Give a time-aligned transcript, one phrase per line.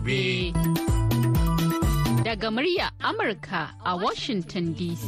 [0.00, 0.52] gobe.
[2.24, 5.04] Daga murya Amurka a Washington DC.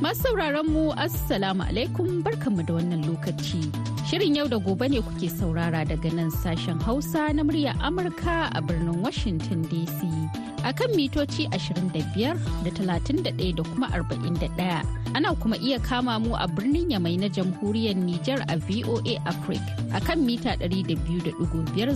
[0.00, 0.34] Masu
[0.66, 3.89] mu Assalamu alaikum barkanmu da wannan lokaci.
[4.10, 8.60] Shirin yau da gobe ne kuke saurara daga nan sashen Hausa na murya Amurka a
[8.60, 10.49] birnin Washington DC.
[10.64, 15.00] A kan mitoci 25 da 31 da kuma 41.
[15.14, 19.98] Ana kuma iya kama mu a birnin Yamai na jamhuriyar Nijar a VOA Africa a
[20.00, 21.34] kan mita 200.5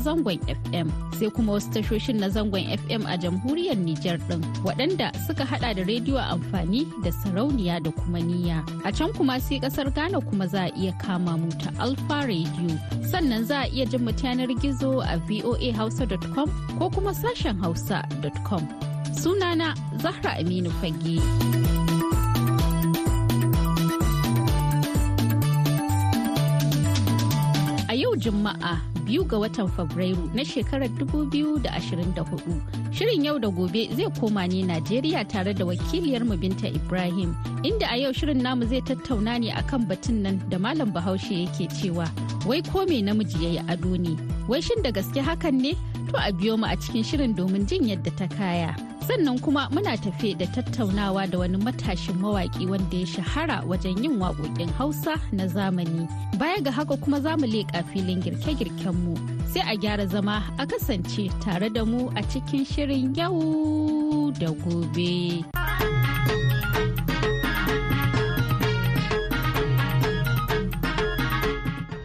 [0.03, 5.45] zangon FM sai kuma wasu tashoshin na zangon FM a jamhuriyar Nijar ɗin waɗanda suka
[5.45, 8.59] hada da rediyo amfani da sarauniya da kuma niyya.
[8.85, 12.75] A can kuma sai ƙasar Ghana kuma za a iya kama mu ta Alfa Radio
[13.11, 18.53] sannan za a iya jin mu yanar gizo a voahausa.com ko kuma sashen hausa.com.
[19.14, 21.20] Sunana Zahra Aminu Fage.
[28.25, 32.60] Juma'a biyu ga watan Fabrairu na shekarar 2024.
[32.92, 37.97] Shirin yau da gobe zai koma ne Najeriya tare da wakiliyar Binta Ibrahim, inda a
[37.98, 42.08] yau shirin namu zai tattauna ne akan batun nan da Malam Bahaushe yake cewa,
[42.47, 44.16] wai ko me namiji ya yi ado ne,
[44.48, 45.75] wai shin da gaske hakan ne?
[46.15, 48.70] To a biyo mu a cikin shirin domin jin yadda ta kaya.
[49.03, 54.19] sannan kuma muna tafe da tattaunawa da wani matashin mawaƙi wanda ya shahara wajen yin
[54.23, 56.06] waƙoƙin hausa na zamani
[56.39, 59.19] baya ga haka kuma za mu leƙa filin girke-girkenmu
[59.51, 65.43] sai a gyara zama a kasance tare da mu a cikin shirin yau da gobe.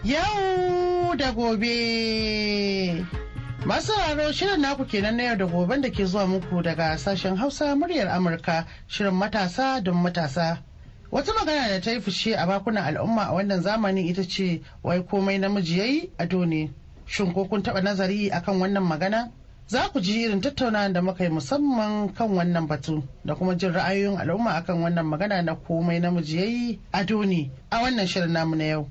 [0.03, 3.18] Yau da gobe.
[3.65, 7.35] Masu sauraro shirin naku kenan na yau da goben da ke zuwa muku daga sashen
[7.37, 10.63] Hausa muryar Amurka shirin matasa don matasa.
[11.11, 15.01] Wata magana da ta yi fushe a bakunan al'umma a wannan zamani ita ce wai
[15.03, 16.71] komai namiji yayi ado ne.
[17.05, 19.31] Shin ko kun taɓa nazari akan wannan magana?
[19.67, 23.73] Za ku ji irin tattaunawa da muka yi musamman kan wannan batu da kuma jin
[23.73, 28.55] ra'ayoyin al'umma akan wannan magana na komai namiji yayi ado ne a wannan shirin namu
[28.55, 28.89] na yau.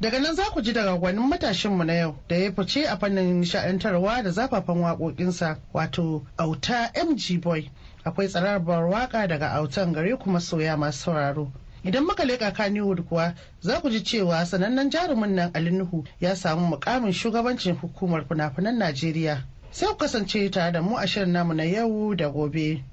[0.00, 3.40] Daga nan za ku ji daga gwanin matashinmu na yau da ya fice a fannin
[3.42, 7.68] nishaɗantarwa da zafafan waƙoƙinsa wato auta MG Boy.
[8.04, 11.50] Akwai tsararbar waƙa daga autan gare kuma soya masu sauraro.
[11.84, 16.34] Idan muka leƙa Kannywood kuwa za ku ji cewa sanannen jarumin nan Ali Nuhu ya
[16.36, 19.42] samu mukamin shugabancin hukumar fina-finan Najeriya.
[19.72, 22.84] Sai ku kasance tare da mu a shirin namu na yau da gobe.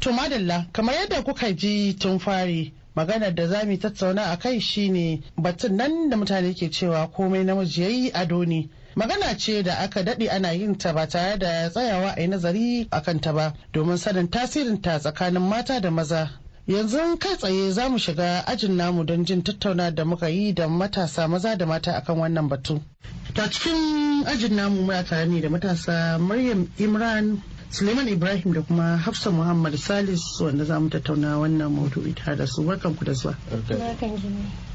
[0.00, 4.58] To madalla kamar yadda kuka ji tun fari maganar da za mu tattauna a kai
[4.60, 8.68] shine batun nan da mutane ke cewa komai namiji yayi ado ne.
[8.96, 12.88] Magana ce da aka daɗe ana yin ta ba tare da tsayawa a yi nazari
[12.90, 16.30] a kanta ba domin sanin tasirin ta tsakanin mata da maza.
[16.66, 20.66] Yanzu kai tsaye za mu shiga ajin namu don jin tattauna da muka yi da
[20.68, 22.80] matasa maza da mata akan wannan batu.
[23.34, 27.42] Ta cikin ajin namu muna tare ne da matasa maryam imran
[27.76, 32.46] Suleiman Ibrahim da kuma Hafsa Muhammad Salis wanda za mu tattauna wannan maudu'i tare da
[32.46, 33.36] su barkan ku da zuwa.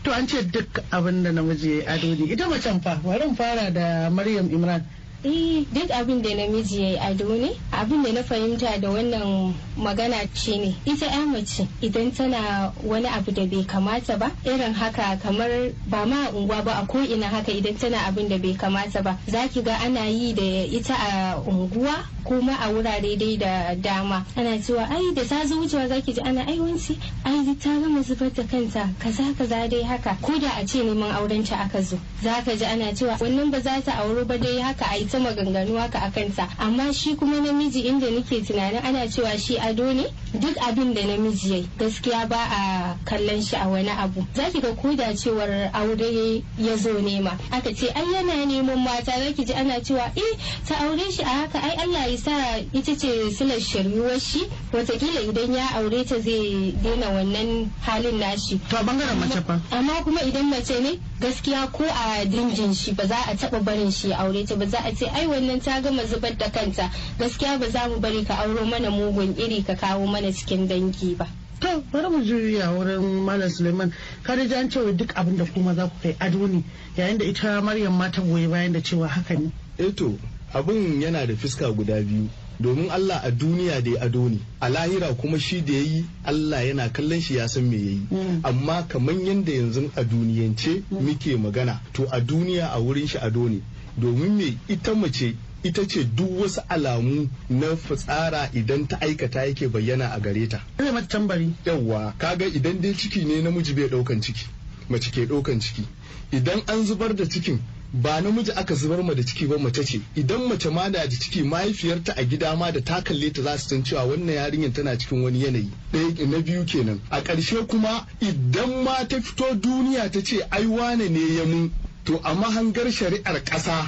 [0.03, 3.71] To an ce duk abin da namiji ya ado ne ita macen fa bari fara
[3.73, 4.85] da Maryam Imran.
[5.23, 9.53] Eh duk abin da namiji ya yi ado ne abin da na fahimta da wannan
[9.77, 14.73] magana ce ne ita ya mace idan tana wani abu da bai kamata ba irin
[14.73, 19.03] haka kamar ba ma unguwa ba a ko'ina haka idan tana abin da bai kamata
[19.03, 23.75] ba za ki ga ana yi da ita a unguwa kuma a wurare dai da
[23.75, 24.25] dama.
[24.37, 28.01] Ana cewa ai da ta zo wucewa zaki ji ana ai wanci ai ta gama
[28.03, 30.17] zubar da kanta kaza kaza dai haka.
[30.21, 33.59] Ko da a ce neman auren ta aka zo zaka ji ana cewa wannan ba
[33.59, 37.39] za ta auri ba dai haka ai ta maganganu haka a kanta amma shi kuma
[37.41, 40.05] namiji inda nake tunanin ana cewa shi ado ne
[40.39, 44.25] duk abin da namiji yayi gaskiya ba a kallon shi a wani abu.
[44.33, 49.11] Zaki ga ko da cewar aure ya zo nema aka ce ai yana neman mata
[49.19, 50.37] zaki ji ana cewa eh
[50.67, 55.27] ta aure shi a haka ai Allah ya sa ita ce silar shiryuwar shi wataƙila
[55.27, 58.59] idan ya aure ta zai daina wannan halin nashi.
[58.69, 59.59] To ɓangaren mace fa?
[59.71, 63.91] Amma kuma idan mace ne gaskiya ko a dingin shi ba za a taba barin
[63.91, 66.89] shi aure ta ba za a ce ai wannan ta gama zubar da kanta.
[67.17, 71.17] Gaskiya ba za mu bari ka auro mana mugun iri ka kawo mana cikin dangi
[71.17, 71.25] ba.
[71.59, 73.91] To bari mu juya wurin malam suleiman.
[74.23, 76.63] Kada ji an cewa duk abin da kuma za ku kai ado ne
[76.97, 79.49] yayin da ita maryam ma ta goyi bayan da cewa haka ne.
[79.79, 80.19] Eto
[80.53, 82.29] abin yana da fiska guda biyu.
[82.61, 86.05] Domin Allah a duniya da ya ado ne a lahira kuma shi da ya yi
[86.25, 88.01] Allah yana kallon shi ya san me ya yi.
[88.43, 93.49] Amma kamar yadda yanzu a duniyance muke magana to a duniya a wurin shi ado
[93.49, 93.61] ne.
[93.97, 94.57] Domin me?
[94.67, 100.19] Ita mace ita ce duk wasu alamu na fitsara idan ta aikata yake bayyana a
[100.19, 100.61] gare ta.
[100.77, 101.53] Zai mata tambari.
[101.65, 104.45] Yawwa kaga idan dai ciki ne namiji bai ɗaukan ciki
[104.89, 105.85] mace ke ɗaukan ciki.
[106.31, 107.59] Idan an zubar da cikin
[107.93, 110.01] ba namiji aka zubar ma da ciki ba mace ce.
[110.15, 113.67] Idan mace ma da ciki mahaifiyarta a gida ma da ta kalle ta za su
[113.69, 115.69] san cewa wannan yarinyar tana cikin wani yanayi.
[115.93, 116.99] Ɗaya na biyu kenan.
[117.11, 121.71] A ƙarshe kuma idan ma ta fito duniya ta ce ai wane ne ya mun?
[122.05, 123.87] To a mahangar shari'ar ƙasa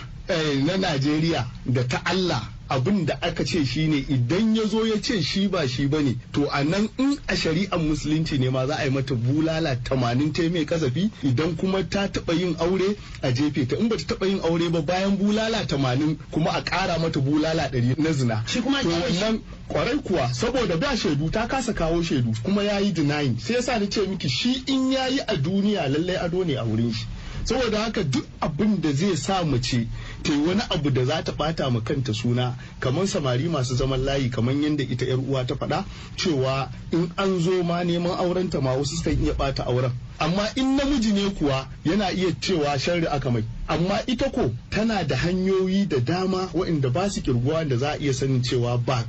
[0.66, 5.00] na Najeriya da ta Allah abin da aka ce shi ne idan ya zo ya
[5.02, 8.66] ce shi ba shi ba ne to a nan in a shari'ar musulunci ne ma
[8.66, 12.96] za a yi mata bulala tamanin ta mai kasafi idan kuma ta taɓa yin aure
[13.22, 13.76] a jefe ta.
[13.76, 17.70] In ba ta taɓa yin aure ba bayan bulala tamanin kuma a ƙara mata bulala
[17.70, 18.44] ɗari na zina.
[18.48, 22.78] Shi kuma to nan ƙwarai kuwa saboda ba shaidu ta kasa kawo shaidu kuma ya
[22.80, 23.38] yi denying.
[23.40, 26.64] Sai yasa ni ce miki shi in ya yi a duniya lallai ado ne a
[26.64, 27.06] wurin shi.
[27.44, 29.88] Saboda haka duk abin da zai sa mace
[30.24, 34.30] ta wani abu da za ta bata ma kanta suna kamar samari masu zaman layi
[34.30, 35.86] kamar yadda ita yar uwa ta faɗa
[36.18, 39.92] cewa in an zo ma neman aurenta ma wasu sukan iya bata auren.
[40.20, 43.44] Amma in namiji ne kuwa yana iya cewa sharri aka mai.
[43.68, 47.98] Amma ita ko tana da hanyoyi da dama waɗanda ba su kirguwa da za a
[47.98, 49.04] iya sanin cewa ba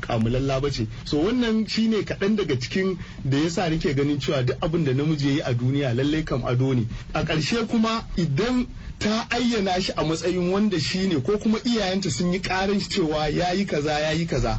[0.00, 0.86] kamulalla ba ce.
[1.04, 5.26] So wannan shine kaɗan daga cikin da yasa nake ganin cewa duk abin da namiji
[5.28, 6.86] ya yi a duniya lallai kam ado ne.
[7.14, 8.66] A ƙarshe kuma idan
[8.98, 13.28] ta ayyana shi a matsayin wanda shi ne ko kuma iyayenta sun yi ƙarin cewa
[13.28, 14.58] ya yi kaza ya yi kaza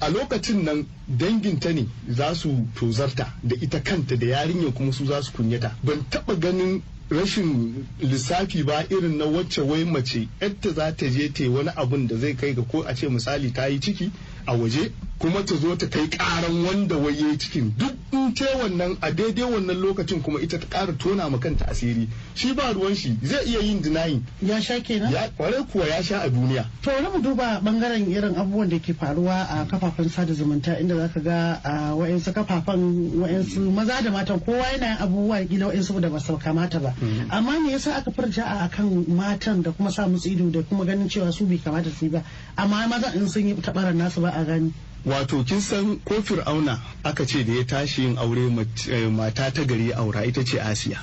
[0.00, 5.04] a lokacin nan danginta ne za su tozarta da ita kanta da yarinyar kuma su
[5.06, 5.74] za su kunyata.
[5.82, 11.28] Ban taba ganin rashin lissafi ba irin na wacce wai mace yadda za ta je
[11.32, 14.10] ta wani abun da zai kai ga ko a ce misali ta yi ciki
[14.46, 14.90] a waje.
[15.18, 17.72] Kuma ta zo ta kai karan wanda wai yayi cikin.
[17.76, 21.64] Duk in ce wannan a daidai wannan lokacin kuma ita ta kara tona ma kanta
[21.68, 22.08] asiri.
[22.34, 24.22] Shi ba ruwan shi zai iya yin denying.
[24.42, 25.12] Ya sha kenan?
[25.12, 26.66] Ya kware kuwa ya sha a duniya.
[26.82, 30.94] To wani mu duba ɓangaren irin abubuwan da ke faruwa a kafafen sada zumunta inda
[30.96, 36.00] zaka ga a wa'insu kafafen wa'insu maza da matan kowa yana yin abubuwa kila wa'insu
[36.00, 36.94] da ba su kamata ba.
[37.30, 40.84] Amma me yasa aka furta a kan matan da kuma sa musu ido da kuma
[40.84, 42.22] ganin cewa su bai kamata su yi ba?
[42.56, 44.72] Amma maza in sun yi tabarar nasu ba a gani.
[45.06, 48.50] Wato kin san ko fir'auna aka ce da ya tashi yin aure
[49.10, 50.98] mata ta gari aura ita ce asiya.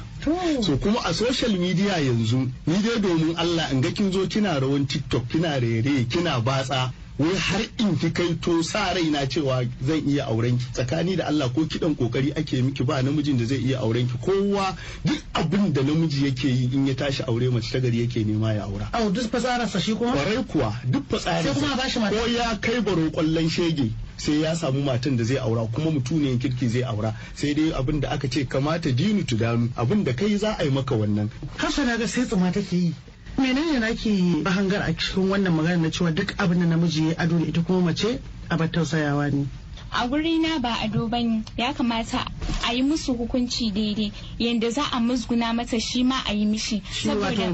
[0.62, 4.60] So kuma a social media yanzu ni dai domin allah in ga kin zo kina
[4.60, 9.64] rawan tiktok kina rere kina batsa wai har in ki kai to sa raina cewa
[9.86, 10.66] zan iya auren ki.
[10.74, 14.18] Tsakani da Allah ko kidan ƙoƙari ake miki ba namijin da zai iya auren ki.
[14.22, 14.76] Kowa
[15.06, 18.54] duk abin da namiji yake yi in ya tashi aure mace ta gari yake nema
[18.56, 18.90] ya aura.
[18.94, 20.12] Au duk fasararsa shi kuma?
[20.14, 21.54] Kwarai kuwa duk fasararsa.
[21.54, 22.16] Sai kuma ba shi mata.
[22.18, 26.40] Ko ya kai baro ƙwallon shege sai ya samu matan da zai aura kuma mutuniyar
[26.40, 27.14] kirki zai aura.
[27.36, 30.70] Sai dai abin da aka ce kamata dinu tudanu abin da kai za a yi
[30.72, 31.30] maka wannan.
[31.58, 32.94] Hasana ga sai tsuma take yi.
[33.38, 37.40] Menene nake hangar a cikin wannan magana na cewa duk abin da namiji ya ado
[37.40, 38.20] da ita kuma mace
[38.50, 39.48] a tausayawa ne?
[39.96, 41.44] A guri na ba ado ba ne.
[41.58, 42.26] Ya kamata
[42.68, 44.12] a yi musu hukunci daidai.
[44.40, 46.82] Yadda za a musguna mata shi ma a yi mishi.
[46.92, 47.52] Saboda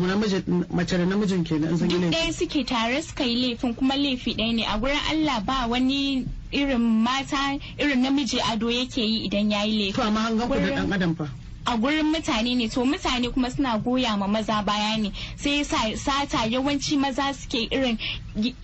[0.71, 4.53] mace da namijin kenan sun yi ɗaya suke tare suka yi laifin kuma laifi ɗaya
[4.55, 4.63] ne.
[4.65, 9.77] A gurin Allah ba wani irin mata irin namiji ado yake yi idan ya yi
[9.91, 11.29] laifin to amma hangan ku da dan adam fa.
[11.69, 12.67] A gurin mutane ne.
[12.67, 15.11] To mutane kuma suna goya ma maza baya ne.
[15.35, 17.97] Sai sata yawanci maza suke irin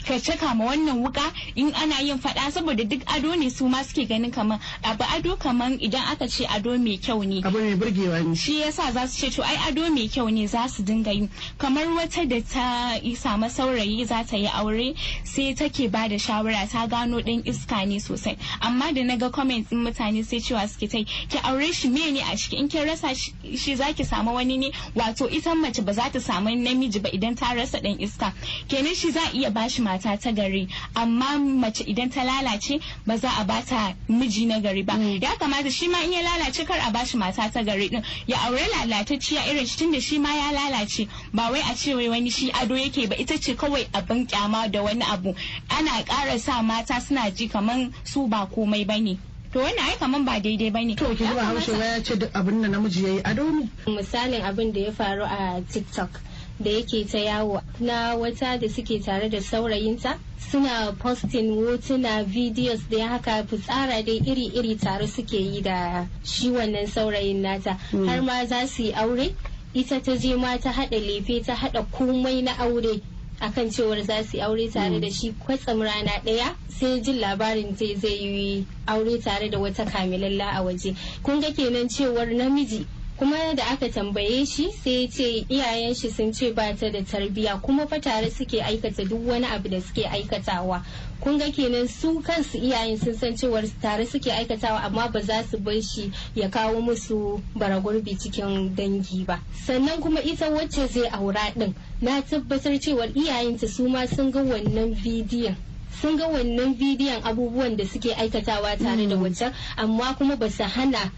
[0.06, 1.22] ka caka ma wannan wuka
[1.56, 5.36] in ana yin fada saboda duk ado ne su ma suke ganin kamar abu ado
[5.36, 7.42] kamar idan aka ce ado mai kyau ne.
[7.44, 8.36] Abu mai burgewa ne.
[8.36, 11.30] Shi yasa za su ce to ai ado mai kyau ne za su dinga yi.
[11.58, 16.68] Kamar wata da ta samu saurayi za ta yi aure sai take ba da shawara
[16.70, 18.38] ta gano ɗan iska ne sosai.
[18.62, 22.12] Amma da na ga comment din mutane sai cewa suke ta ki aure shi me
[22.12, 22.58] ne a ciki?
[22.60, 23.14] In kin rasa
[23.58, 27.36] shi zaki samu wani ne wato ita mace ba za ta samu namiji ba idan
[27.36, 28.34] ta rasa ɗan iska.
[28.68, 33.18] Kenan shi za a iya bashi mata ta gari amma mace idan ta lalace ba
[33.18, 34.94] za a bata miji na gari ba.
[34.96, 38.38] Ya kamata shi ma in ya lalace kar a bashi mata ta gari din ya
[38.48, 42.30] aure lalatacciya irin shi tunda shi ma ya lalace ba wai a ce wai wani
[42.30, 45.36] shi ado yake ba ita ce kawai abin kyama da wani abu.
[45.70, 49.18] Ana ƙara sa mata suna ji kaman su ba komai ba ne
[49.56, 50.96] to wannan ai kaman ba daidai ba ne.
[51.00, 53.70] To ki ba haushe ya ce duk abin da namiji yayi ado ne.
[53.88, 56.20] Misalin abin da ya faru a TikTok
[56.60, 60.20] da yake ta yawo na wata da suke tare da saurayinta
[60.52, 66.52] suna posting hotuna videos da ya haka fitsara dai iri-iri tare suke yi da shi
[66.52, 67.80] wannan saurayin nata.
[67.96, 69.32] Har ma za su yi aure
[69.74, 73.00] ita ta je ma ta haɗa lefe ta haɗa komai na aure.
[73.42, 77.76] Akan cewar za su yi aure tare da shi kwatsam rana ɗaya sai jin labarin
[77.76, 80.96] zai zai yi aure tare da wata kamilalla a waje.
[81.24, 82.86] Kun ga kenan cewar namiji
[83.18, 87.00] kuma da aka tambaye shi sai ya ce iyayen shi sun ce ba ta da
[87.02, 90.84] tarbiya kuma fa tare suke aikata duk wani abu da suke aikatawa.
[91.22, 95.44] Kun ga kenan su kansu iyayen sun san cewar tare suke aikatawa amma ba za
[95.44, 99.40] su bar shi ya kawo musu baragurbi cikin dangi ba.
[99.66, 104.44] Sannan kuma ita wacce zai aura din na tabbatar cewar iyayenta su ma sun ga
[104.44, 105.56] wannan bidiyon.
[106.02, 110.64] Sun ga wannan bidiyon abubuwan da suke aikatawa tare da wancan amma kuma ba su
[110.64, 111.12] hana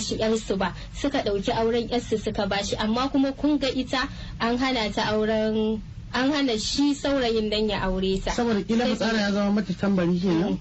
[0.00, 0.74] shi yarsu ba.
[0.94, 5.80] Suka ɗauki auren yarsu suka bashi amma kuma kun ga ita an hana ta auren
[6.12, 8.30] an hana shi saurayin dan ya aure ta.
[8.32, 10.58] Saboda kila fitsara ya zama mata tambari kenan?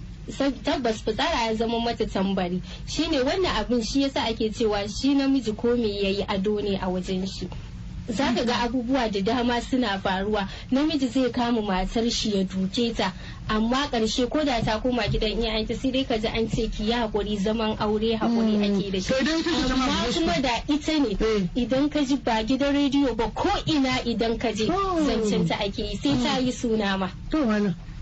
[0.64, 2.62] Tabbas fitsara ya zama mata tambari.
[2.88, 6.88] Shine wannan abin shi yasa ake cewa shi namiji ko me yayi ado ne a
[6.88, 7.50] wajen shi.
[8.08, 10.48] Za ka ga abubuwa da dama suna faruwa.
[10.72, 13.14] Namiji zai kama matar shi ya duke ta
[13.50, 16.90] amma ƙarshe ko da ta koma gidan iyayenta sai dai ka ji an ce ki
[16.90, 19.14] ya haƙuri zaman aure haƙuri ake da shi.
[19.72, 21.18] Amma kuma da ita ne
[21.56, 25.80] idan ka ji ba gidan rediyo ba ko ina idan ka je zancen ta ake
[25.84, 27.10] yi sai ta yi suna ma.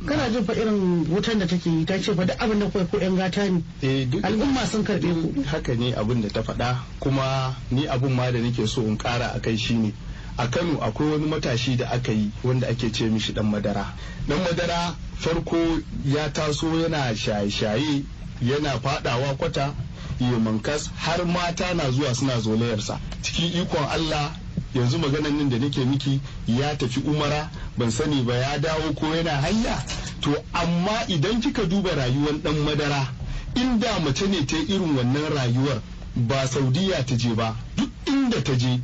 [0.05, 2.85] Kana jin fa irin wutan da take yi ta ce fa duk abin da kuwa
[2.85, 3.63] ko yan gata ne.
[4.23, 5.43] Al'umma sun karɓe ku.
[5.45, 9.33] haka ne abin da ta faɗa kuma ni abin ma da nake so in ƙara
[9.35, 9.93] a kai shine
[10.37, 13.85] a Kano akwai wani matashi da aka yi wanda ake ce mishi dan madara.
[14.27, 15.57] Dan madara farko
[16.05, 18.03] ya taso yana shaye-shaye
[18.41, 19.73] yana fadawa kwata
[20.19, 22.99] mankas har mata na zuwa suna zolayarsa.
[23.21, 24.31] Cikin ikon Allah
[24.73, 29.05] yanzu maganan nan da nake miki ya tafi umara ban sani ba ya dawo ko
[29.15, 29.83] yana hanya?
[30.21, 33.07] To amma idan kika duba rayuwar dan madara
[33.55, 35.81] inda mace ne ta irin wannan rayuwar
[36.15, 38.79] ba saudiya ta je ba duk inda ta je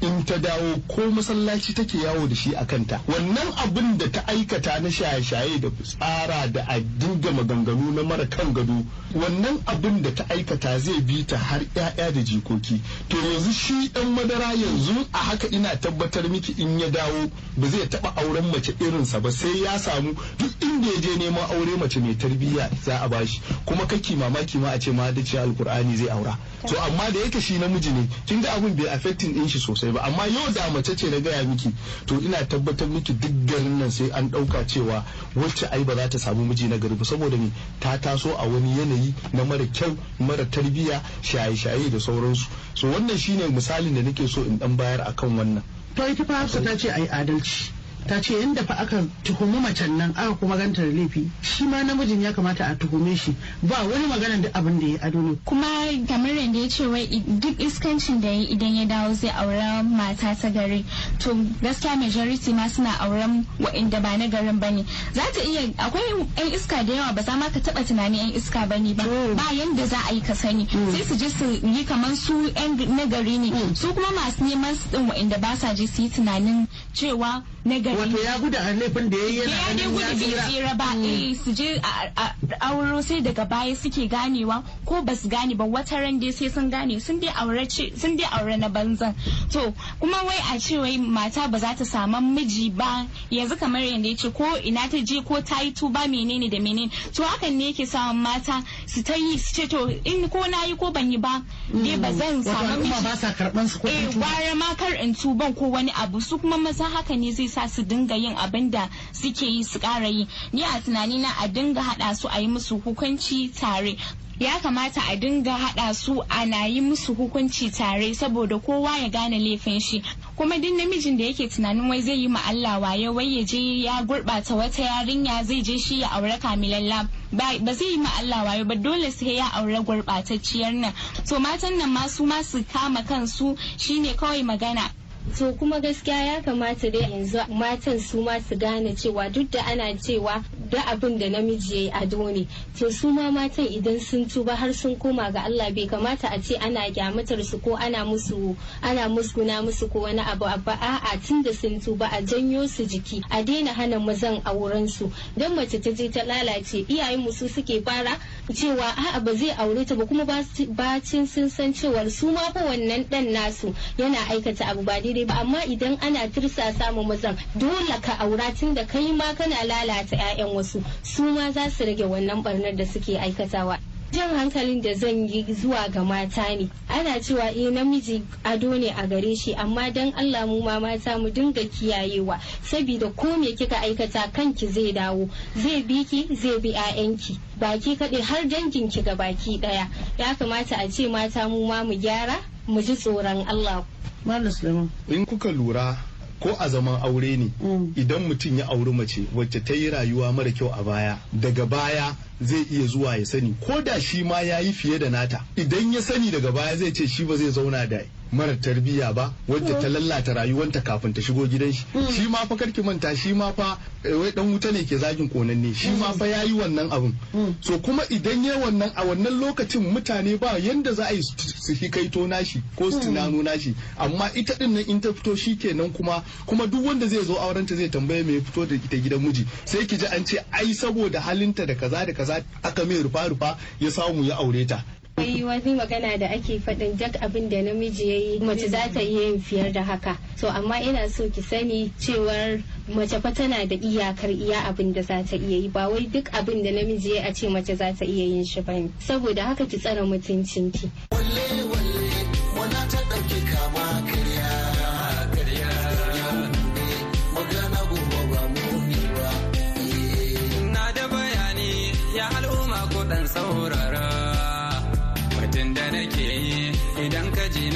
[0.00, 3.00] in ta dawo ko masallaci take yawo da shi a kanta.
[3.06, 8.26] Wannan abin da ta aikata na shaye-shaye da tsara da a dinga maganganu na mara
[8.26, 12.80] kan gado wannan abin da ta aikata zai bi ta har 'ya'ya da jikoki.
[13.08, 17.68] To yanzu shi dan madara yanzu a haka ina tabbatar miki in ya dawo ba
[17.68, 21.76] zai taba auren mace irinsa ba sai ya samu duk inda ya je neman aure
[21.76, 25.96] mace mai tarbiyya za a bashi kuma kake mamaki ma a ce ma da alkur'ani
[25.96, 26.38] zai aura.
[26.66, 29.87] To amma da yake shi namiji ne kin ga abin bai affecting din shi sosai
[29.88, 30.02] sosai ba.
[30.02, 31.72] Amma yau da mace ce na gaya miki
[32.06, 35.04] to ina tabbatar miki duk garin nan sai an ɗauka cewa
[35.34, 37.04] wacce ai ba za ta samu miji na gari ba.
[37.04, 37.50] Saboda me?
[37.80, 42.46] Ta taso a wani yanayi na mara kyau mara tarbiyya shaye-shaye da sauransu.
[42.74, 45.62] So wannan shine misalin da nake so in dan bayar akan wannan.
[45.96, 47.70] To ita fa ta ce ai adalci.
[48.08, 51.82] Ta ce inda fa aka tuhumi macen nan aka kuma ganta da laifi shi ma
[51.84, 53.36] namijin ya kamata a tuhume shi.
[53.62, 55.36] Ba wani magana da abin da ya ado ne.
[55.44, 55.66] Kuma
[56.08, 57.04] kamar yadda ya ce wai
[57.38, 60.84] duk iskancin da ya idan ya dawo zai aura mata ta gari.
[61.18, 65.68] To gaskiya majority ma suna auren wa'inda ba na garin ba ne za ta iya
[65.76, 68.94] akwai yan iska da yawa ba za ma ka taba tunanin yan iska ba ne
[68.94, 69.04] ba.
[69.36, 70.64] Ba yanda za a yi ka sani.
[70.96, 73.52] Sai su je su yi kamar su yan na gari ne.
[73.76, 77.78] Su kuma masu neman su din wa'inda ba sa je su yi tunanin cewa na
[77.78, 80.74] gari wato ya gudu a laifin da ya yi yana ya dai gudu bai tsira.
[80.74, 80.84] ba.
[81.02, 85.64] Eh su je a auro sai daga baya suke ganewa ko ba su gane ba.
[85.64, 87.00] Wata ran dai sai sun gane.
[87.00, 89.14] Sun dai aure ce sun dai aure na banzan.
[89.50, 93.06] To kuma wai a ce wai mata ba za ta samu miji ba.
[93.30, 96.58] Yanzu kamar yadda ya ce ko ina ta je ko ta yi tuba menene da
[96.58, 96.90] menene.
[97.14, 100.64] To hakan ne yake samun mata su ta yi su ce to in ko na
[100.66, 103.02] yi ko ban yi ba dai ba zan samu miji.
[103.02, 106.20] ba sa karɓan su ko eh gwara ma kar in tuban ko wani abu.
[106.20, 109.78] Su kuma maza haka ne zai sa su dinga yin abin da suke yi su
[109.78, 110.26] ƙara yi.
[110.52, 113.96] Ni a tunani na a dinga haɗa su a yi musu hukunci tare.
[114.40, 119.38] Ya kamata a dinga haɗa su ana yi musu hukunci tare saboda kowa ya gane
[119.38, 120.02] laifin shi.
[120.36, 123.82] Kuma duk namijin da yake tunanin wai zai yi ma Allah waye wai ya je
[123.82, 128.44] ya gurɓata wata yarinya zai je shi ya aure kamilalla ba zai yi ma Allah
[128.44, 130.92] waye ba dole sai ya aure gurɓatacciyar nan.
[131.26, 134.88] To matan nan ma su ma su kama kansu shine kawai magana.
[135.36, 139.62] To kuma gaskiya ya kamata dai yanzu matan su ma su gane cewa duk da
[139.66, 142.46] ana cewa da abin da namiji ya yi ado ne
[142.78, 146.38] to su ma matan idan sun tuba har sun koma ga Allah bai kamata a
[146.40, 150.78] ce ana kyamatar su ko ana musu ana musguna musu ko wani abu ba.
[150.80, 155.10] A'a tun da sun tuba a janyo su jiki a daina hana mazan auren su.
[155.36, 158.16] Dan mace ta je ta lalace iyayen mu su suke fara
[158.54, 162.60] cewa a'a ba zai aure ta ba kuma bacin sun san cewar su ma fa
[162.64, 165.34] wannan dan nasu yana aikata abu ba daidai ba.
[165.40, 170.16] Amma idan ana tursa samu mazan dole ka aura tun da kai ma kana lalata
[170.16, 173.78] 'ya'yan wasu su ma za su rage wannan barnar da suke aikatawa.
[174.12, 178.88] Jan hankalin da zan yi zuwa ga mata ne ana cewa eh namiji ado ne
[178.90, 183.52] a gare shi amma dan Allah mu ma mata mu dinga kiyayewa saboda ko me
[183.52, 188.88] kika aikata kanki zai dawo zai bi ki zai bi 'ya'yanki baki kaɗai har dangin
[188.88, 189.88] ki ga baki ɗaya
[190.18, 193.84] ya kamata a ce mata mu ma mu gyara mu ji tsoron Allah
[194.24, 194.90] Malam Suleiman.
[195.08, 195.96] in kuka lura
[196.40, 197.50] ko a zaman aure ne
[197.96, 202.16] idan mutum ya auri mace wacce ta yi rayuwa mara kyau a baya daga baya
[202.40, 203.54] zai iya zuwa ya sani.
[203.60, 205.44] Ko da shi ma ya yi fiye da nata.
[205.56, 208.00] Idan ya sani daga baya zai ce shi ba zai zauna da
[208.32, 211.84] mara tarbiyya ba wadda ta lallata rayuwanta kafin ta shigo gidan shi.
[212.12, 215.28] Shi ma fa karki manta shi ma fa eh, wai dan wuta ne ke zagin
[215.28, 215.74] konanne.
[215.74, 217.14] Shi ma fa yayi wannan abun.
[217.60, 221.72] So kuma idan ya wannan a wannan lokacin mutane ba yanda za a yi su
[221.74, 223.74] hikaito nashi ko su tunano nashi.
[223.98, 227.34] Amma ita ɗin nan in ta fito shi kenan kuma kuma duk wanda zai zo
[227.40, 229.46] aurenta zai tambaye me ya fito da ita gidan miji.
[229.64, 233.28] Sai ki ji an ce ai saboda halinta da kaza da kaza aka mai rufa
[233.28, 234.84] rufa ya samu ya aure ta.
[235.18, 239.00] Akwai wani magana da ake faɗin duk abin da namiji ya yi mace za ta
[239.00, 240.16] iya yin fiyar da haka.
[240.36, 245.02] So amma ina so ki sani cewar mace fa tana da iyakar iya abin da
[245.02, 245.68] za ta iya yi.
[245.68, 248.60] Ba wai duk abin da namiji ya a ce mace za ta iya yin shi
[248.60, 250.90] ba ne saboda haka ki tsare mutuncinki.
[251.10, 252.07] Wana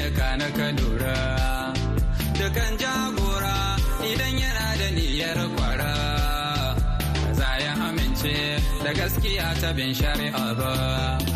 [0.02, 1.18] idan ka ka lura
[2.38, 3.58] dukan jagora
[4.10, 5.94] idan yana da niyyar kwara
[7.38, 8.34] za ya amince
[8.84, 11.31] da gaskiya ta bin shari'a ba.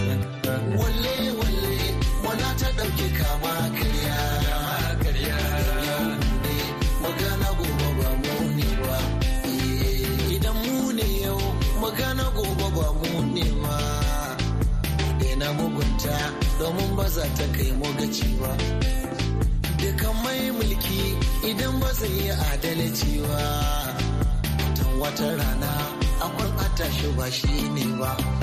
[17.15, 18.51] Za ta kai mu gaci ba
[19.81, 21.03] dukan mai mulki
[21.51, 23.45] idan ba zai yi adalci ba.
[24.77, 25.73] Tan wata rana
[26.25, 28.36] akwai atashi ba shi ne ba.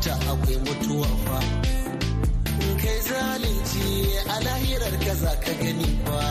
[0.00, 1.40] Tabbata akwai mutuwa fa.
[2.60, 3.86] In kai zalunci
[4.28, 6.22] a lahirar ka za ka gani ba.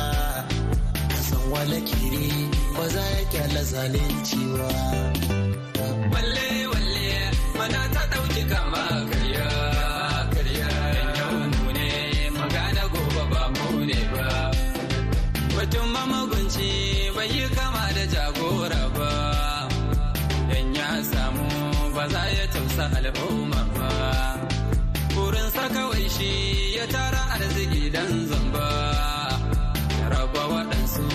[1.11, 2.29] Ka san wala kiri
[2.75, 4.69] ba za ya kyala zalunci ba.
[6.13, 7.09] Walle walle
[7.57, 9.47] mana ta ɗauki kama karya
[10.33, 10.69] karya.
[11.63, 11.87] Mu ne
[12.37, 14.27] magana gobe ba mu ne ba.
[15.55, 15.87] Mutum
[17.15, 19.09] bai yi kama da jagora ba.
[20.49, 21.45] Dan ya samu
[21.95, 23.46] ba za ya tausa al'umma
[25.77, 26.31] kawai shi
[26.77, 28.67] ya tara arziki dan zamba.
[30.13, 31.05] Raba waɗansu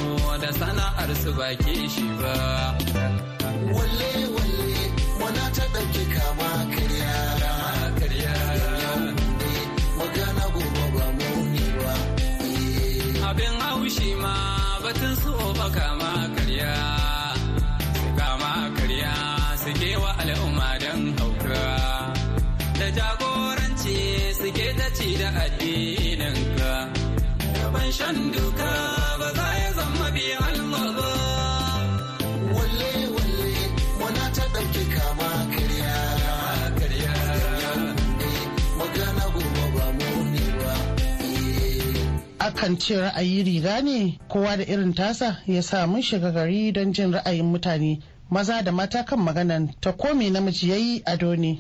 [0.42, 2.34] da sana'ar su baki shi ba.
[42.62, 46.92] Akan ce ra'ayi riga ne kowa da irin tasa ya sa mun shiga gari don
[46.92, 47.98] jin ra'ayin mutane
[48.30, 51.58] maza da mata kan maganan ta komi namiji yayi ado ne.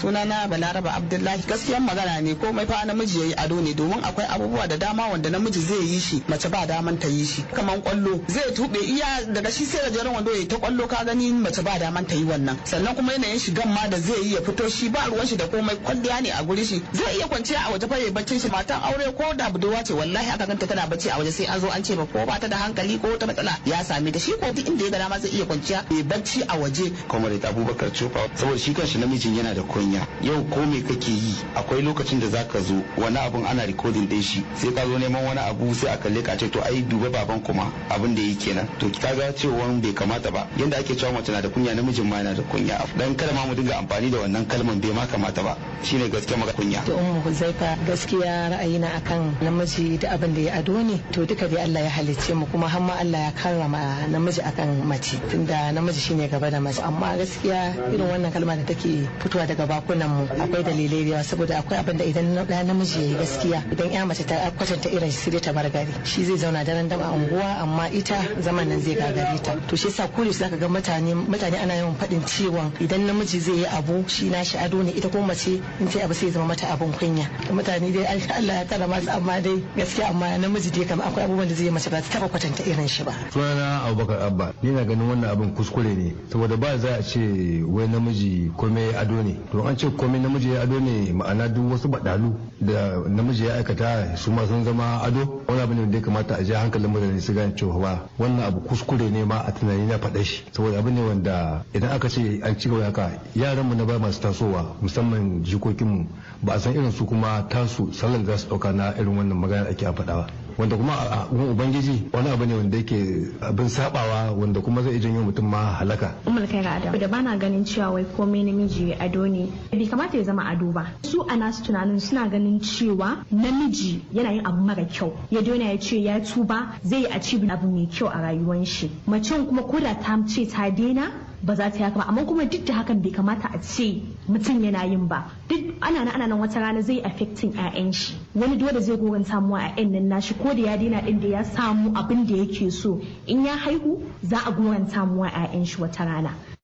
[0.00, 1.42] Sunana balaraba abdullahi.
[1.46, 5.30] Gaskiyan magana ne komai fa namiji yayi ado ne domin akwai abubuwa da dama wanda
[5.30, 7.42] namiji zai yi shi mace ba daman ta yi shi.
[7.54, 11.32] Kaman ƙwallo zai tube iya daga shi sai gajeren wando ya ta ƙwallo ka gani
[11.32, 12.56] mace ba daman ta yi wannan.
[12.64, 15.46] Sannan kuma yanayin shigan ma da zai yi ya fito shi ba ruwan shi da
[15.48, 16.82] komai kwalliya ne a guri shi.
[16.92, 19.92] Zai iya kwanciya a waje fa yayi baccin shi matan aure ko da budurwa ce
[19.94, 22.38] wallahi aka ganta tana bacci a waje sai an zo an ce ba ko ba
[22.38, 24.18] ta da hankali ko ta matsala ya same ta.
[24.18, 26.92] Shi ko duk inda ya ga dama zai iya kwanciya ya bacci a waje.
[27.08, 29.87] Comrade abubakar cufa saboda shi kanshi namijin yana da kunya.
[30.22, 31.34] Yau ko me kake yi?
[31.54, 35.22] Akwai lokacin da zaka zo wani abun ana recording din shi sai ka zo neman
[35.24, 38.48] wani abu sai a kalle ka ce to ai duba baban kuma abin da yake
[38.48, 40.46] kenan to kaga cewa bai kamata ba.
[40.56, 42.80] Yanda ake cewa mace na da kunya namijin ma yana da kunya.
[42.96, 45.56] Dan kada ma mu dinga amfani da wannan kalman bai ma kamata ba.
[45.84, 46.80] Shine gaskiya maka kunya.
[46.86, 51.46] To ummu huzaifa gaskiya ra'ayina akan namiji da abin da ya ado ne to duka
[51.48, 55.20] dai Allah ya halicce mu kuma har ma Allah ya karrama namiji akan mace.
[55.30, 56.80] Tunda namiji shine gaba da mace.
[56.80, 61.24] Amma gaskiya irin wannan kalma da take fitowa daga bakunan mu akwai dalilai da yawa
[61.24, 65.10] saboda akwai abin da idan da namiji yayi gaskiya idan ya mace ta kwatanta irin
[65.10, 65.92] shi sai ta bar gari.
[66.04, 69.54] Shi zai zauna daren dam a unguwa amma ita zaman nan zai gagare ta.
[69.68, 73.54] To shi yasa kore zaka ga mutane mutane ana yawan faɗin cewa idan namiji zai
[73.62, 76.46] yi abu shi na shi ado ne ita kuma mace in ta abu sai zama
[76.46, 77.28] mata abun kunya.
[77.52, 78.04] Mutane dai
[78.38, 81.70] Allah ya kara masu amma dai gaskiya amma namiji dai kamar akwai abubuwan da zai
[81.70, 83.12] mace ba ta taba kwatanta irin shi ba.
[83.30, 87.62] Sunana Abubakar Abba ni na ganin wannan abin kuskure ne saboda ba za a ce
[87.66, 89.36] wai namiji komai ado ne.
[89.52, 93.54] To an ce komai namiji ya ado ne ma'ana duk wasu badalu da namiji ya
[93.54, 95.42] aikata su ma sun zama ado.
[95.46, 98.60] Wani abu ne da ya kamata a je hankalin mutane su gane cewa wannan abu
[98.60, 100.44] kuskure ne ma a tunani na faɗa shi.
[100.52, 103.98] Saboda abu ne wanda idan aka ce an ci gaba haka yaran mu na ba
[103.98, 106.06] masu tasowa musamman jikokinmu
[106.42, 109.68] ba a san irin su kuma tasu sallan za su ɗauka na irin wannan magana
[109.68, 110.26] ake a faɗawa
[110.58, 114.98] wanda kuma a gun ubangiji wani abu ne wanda yake abin sabawa wanda kuma zai
[114.98, 116.14] janyo mutum ma halaka.
[116.26, 120.18] Umar kai ga adam da bana ganin cewa wai komai namiji ado ne bai kamata
[120.18, 120.86] ya zama ado ba.
[121.02, 125.12] Su a nasu tunanin suna ganin cewa namiji yana yin abu mara kyau.
[125.30, 128.90] Ya dona ya ce ya tuba zai yi achieve abu mai kyau a rayuwar shi.
[129.06, 132.04] Macen kuma koda ta ce ta daina ba za ta yaka ba.
[132.08, 135.30] Amma kuma duk da hakan bai kamata a ce mutum yana yin ba.
[135.48, 138.14] Duk ana nan ana nan wata rana zai affecting ƴaƴan shi.
[138.34, 141.42] Wani dole zai gogon a ƴan nan nashi ko da ya daina din da ya
[141.44, 143.00] samu abin da yake so.
[143.26, 146.57] In ya haihu za a gogon samuwa a ƴaƴan shi wata rana.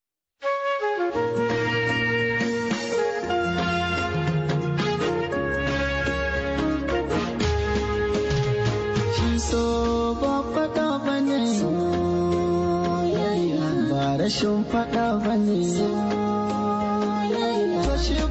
[14.25, 15.57] Rashin faɗa ba ne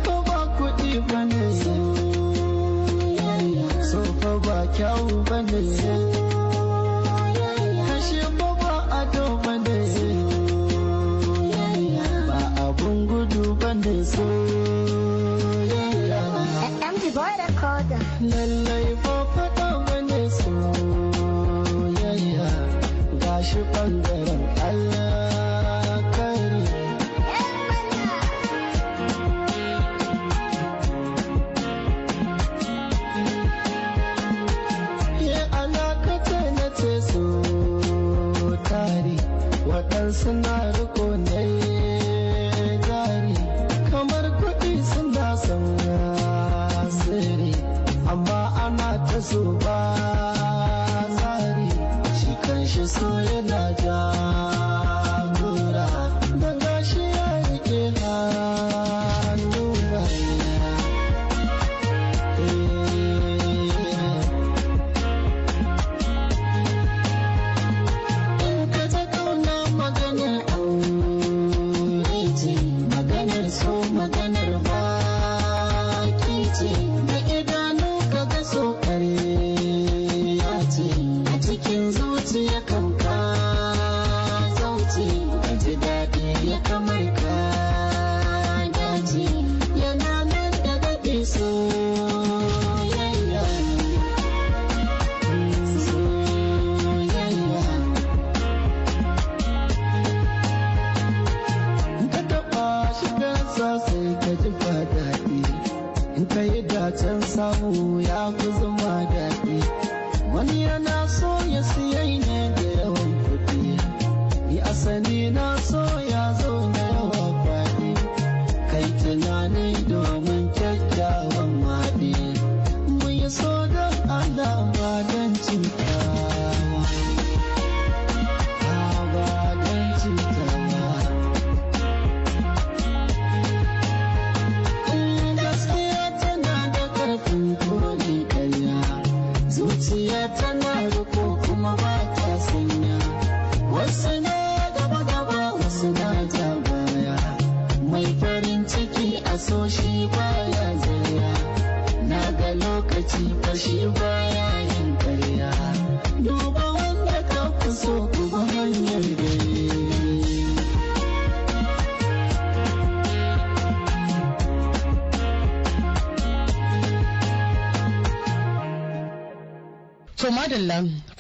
[0.06, 1.44] fa ba kuɗi ba ne
[3.90, 5.62] so fa ba kyawu ba ne
[8.38, 9.78] fa ba ado ba ne
[12.28, 14.26] ba abun gudu ba ne so
[18.32, 18.63] lallai ba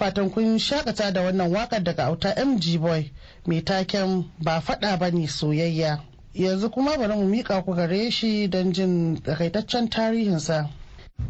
[0.03, 3.11] fatan kun shakata da wannan waƙar daga auta mg boy
[3.47, 5.99] mai taken ba fada ba ne soyayya.
[6.35, 10.67] Yanzu kuma bari mu mika ku gare shi don jin takaitaccen tarihinsa.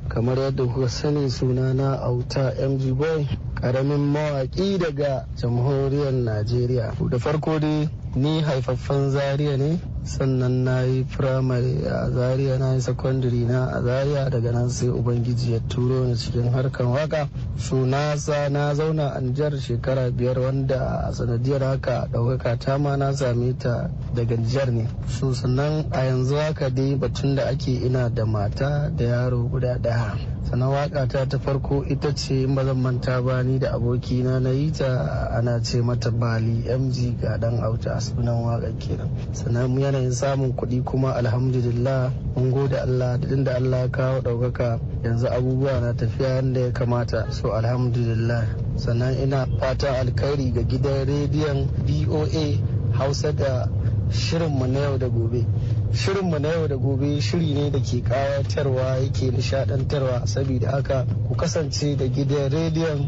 [0.10, 3.28] Kamar yadda kuka sani suna na auta mg boy
[3.62, 6.96] ƙaramin mawaki daga jamhuriyar najeriya.
[7.12, 12.82] Da farko dai ni haifaffen zaria ne sannan na yi firamare a zaria na yi
[12.82, 14.30] secondary na a zaria.
[14.30, 19.16] Daga nan sai ubangiji ya turo ni cikin harkan waƙa so na sa na zauna
[19.16, 24.36] a nijar shekara biyar wanda a sanadiyar haka ɗaukaka ta ma na same ta daga
[24.38, 24.88] nijar ne.
[25.08, 29.78] So sannan a yanzu haka dai batun da ake ina da mata da yaro guda
[29.80, 30.18] ɗaya.
[30.44, 34.40] Sannan waƙa ta ta farko ita ce in ba zan manta ba ni da abokina
[34.42, 39.10] na yi ta ana ce mata bali mg ga dan auta sunan waƙa kenan.
[39.32, 44.80] Sannan yanayin samun kuɗi kuma alhamdulillah mun gode allah da inda allah ya kawo ɗaukaka.
[45.04, 48.44] Yanzu abubuwa na tafiya yadda ya kamata so alhamdulillah.
[48.76, 52.58] Sannan ina fatan alkhairi ga gidan rediyon boa
[52.98, 53.68] hausa da
[54.10, 55.46] shirinmu na yau da gobe.
[55.94, 61.36] Shirinmu na yau da gobe shiri ne da ke kayatarwa yake nishadantarwa saboda haka ku
[61.36, 63.06] kasance da gidan rediyon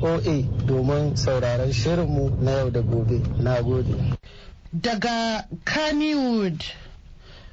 [0.00, 3.20] voa domin sauraron shirinmu na yau da gobe.
[3.42, 4.15] Na gode.
[4.80, 6.62] Daga kannywood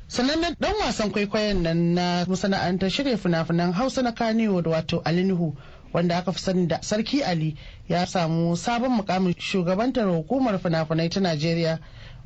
[0.08, 5.56] sanannen dan wasan kwaikwayon nan na masana'antar shirya fina-finan hausa na kannywood wato alinuhu
[5.94, 7.56] wanda aka fi sani da sarki ali
[7.90, 11.80] ya samu sabon mukamin shugabantar hukumar fina-finai ta najeriya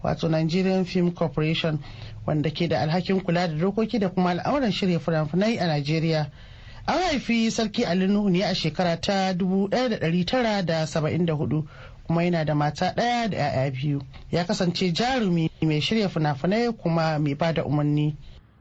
[0.04, 1.80] wato nigerian film corporation
[2.26, 6.32] wanda ke da alhakin kula da dokoki da kuma al'amuran shirya fina-finai a najeriya.
[6.88, 11.64] An haifi sarki ali nuhu ne a shekara ta 1974
[12.08, 17.20] kuma yana da mata ɗaya da 'ya'ya biyu ya kasance jarumi mai shirya fina-finai kuma
[17.20, 18.15] mai ba da umarni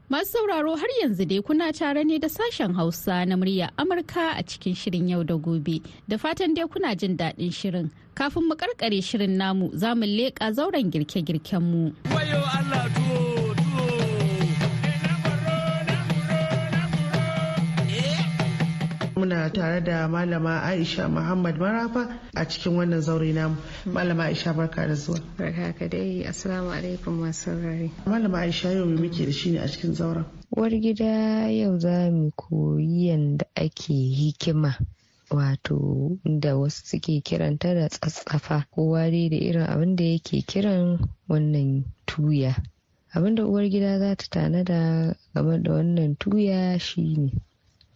[0.09, 4.43] Masu sauraro har yanzu dai kuna tare ne da sashen Hausa na murya Amurka a
[4.43, 5.81] cikin shirin yau da gobe.
[6.07, 7.91] Da fatan dai kuna jin daɗin shirin.
[8.15, 11.91] Kafin mu karkare shirin namu za mu leƙa zauren girke-girken mu.
[19.27, 23.57] Muna tare da malama aisha muhammad marafa a cikin wannan zaure namu.
[23.85, 25.19] Malama aisha barka da zuwa.
[25.37, 26.23] Barka ka dai.
[26.23, 30.23] Assalamu alaikum masu rari malama aisha yau muke da shi ne a cikin zauren?
[30.55, 34.75] Uwar gida yau za mu koyi yadda ake hikima
[35.29, 38.63] wato da wasu suke kiranta da tsatsafa.
[38.71, 42.55] Kowa dai da irin abin da yake kiran wannan tuya.
[43.13, 47.31] Abin da uwar gida za ta tanada game da wannan tuya shine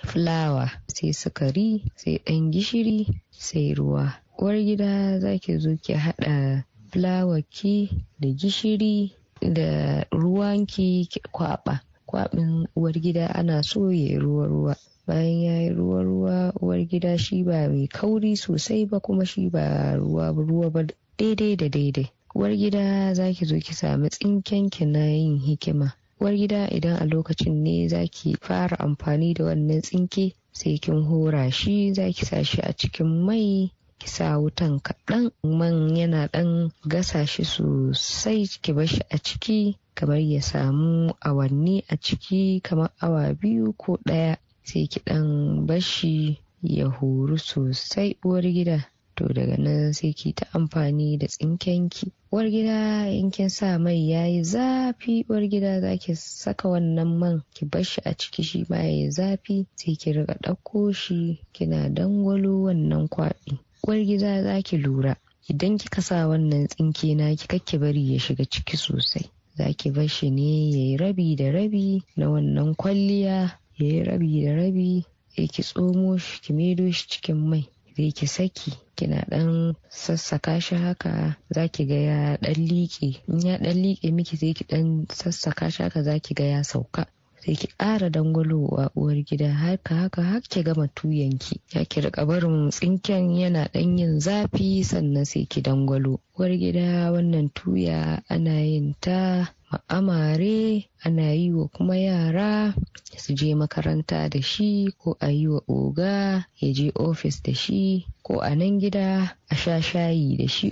[0.08, 4.14] fulawa sai sukari sai ɗan gishiri sai ruwa.
[4.40, 11.80] Uwar gida za ki zo ki haɗa fulawarki da gishiri da ruwanki ki kwaɓa.
[12.10, 14.76] Kwaɓin uwar gida ana so ya yi ruwa-ruwa.
[15.08, 19.96] Bayan ya yi ruwa-ruwa uwar gida shi ba mai kauri sosai ba kuma shi ba
[19.96, 20.84] ruwa ruwa ba
[21.18, 22.10] daidai da daidai.
[22.36, 25.94] Uwar gida za ki zo ki sami tsinken ki na yin hikima.
[26.22, 31.50] Uwar gida idan a lokacin ne zaki fara amfani da wannan tsinke sai kin hora
[31.52, 35.32] shi zaki sa shi a cikin mai ki sa wutan kaɗan.
[35.44, 41.84] Man yana ɗan gasa shi sosai ki bar shi a ciki kamar ya samu awanni
[41.90, 48.44] a ciki kamar awa biyu ko ɗaya sai ki ɗan bashi ya horu sosai uwar
[48.44, 48.91] gida.
[49.28, 52.12] To daga nan sai ki ta amfani da tsinkenki.
[52.32, 57.44] Uwar gida in kin sa mai yayi zafi uwar gida za ki saka wannan man
[57.54, 61.90] ki bar shi a ciki shi ma yayi zafi sai ki riga ɗauko shi kina
[61.90, 65.16] dangwalo wannan kwaɗi uwar gida za ki lura
[65.50, 69.30] idan kika sa wannan tsinke na ki bari ya shiga ciki sosai.
[69.58, 74.56] Za ki bar shi ne yayi rabi da rabi na wannan kwalliya yayi rabi da
[74.56, 75.06] rabi
[75.36, 77.68] sai ki tsomo shi ki maido shi cikin mai.
[77.98, 83.22] Zai ki saki kina dan sassaka shi haka za ki ga ya dan liƙe.
[83.28, 86.62] In ya dan liƙe miki sai ki dan sassaka shi haka za ki ga ya
[86.64, 87.06] sauka.
[87.46, 91.60] Sai ki ƙara dangwalowa uwar gida haka haka har ki gama tuyanki.
[91.74, 96.20] Ya ki riƙa barin tsinken yana dan yin zafi sannan sai ki dangwalo.
[96.38, 102.74] Uwar gida wannan tuya ana yin ta ma'amare ana yi wa kuma yara
[103.18, 108.06] su je makaranta da shi ko a yi wa oga ya je ofis da shi
[108.26, 109.08] ko a nan gida
[109.50, 110.70] a sha shayi da shi.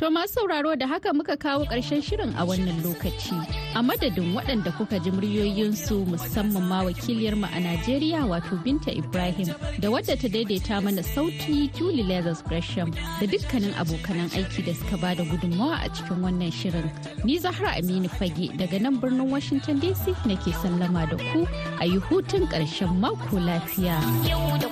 [0.00, 3.36] To masu sauraro da haka muka kawo ƙarshen shirin a wannan lokaci.
[3.76, 9.52] A madadin waɗanda kuka ji muryoyinsu musamman ma wakiliyar mu a Najeriya wato Binta Ibrahim
[9.78, 14.96] da wadda ta daidaita mana sauti Julie Leathers Gresham da dukkanin abokanan aiki da suka
[14.96, 16.88] ba da gudunmawa a cikin wannan shirin.
[17.26, 21.46] Ni Zahra Aminu Fage daga nan birnin Washington DC nake sallama da ku
[21.78, 24.00] a yi hutun ƙarshen mako lafiya.
[24.26, 24.68] Yau da